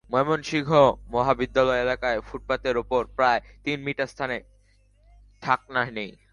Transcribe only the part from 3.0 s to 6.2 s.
প্রায় তিন মিটার স্থানে ঢাকনা নেই।